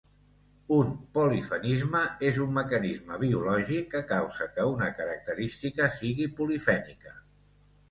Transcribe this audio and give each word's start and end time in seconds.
Un 0.77 0.87
polifenisme 1.17 2.01
és 2.29 2.39
un 2.45 2.55
mecanisme 2.55 3.19
biològic 3.25 3.87
que 3.93 4.03
causa 4.15 4.49
que 4.57 4.67
una 4.73 4.89
característica 5.03 5.93
sigui 6.01 6.29
polifènica. 6.43 7.17